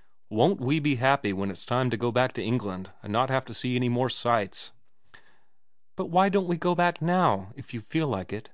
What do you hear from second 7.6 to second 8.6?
you feel like it